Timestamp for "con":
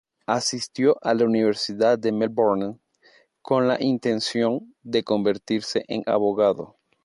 3.43-3.67